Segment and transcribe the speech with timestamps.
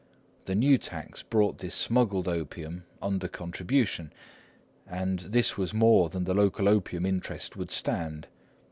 [0.45, 4.11] The new tax brought this smuggled opium under contribution,
[4.87, 8.27] and this was more than the local opium interest would stand.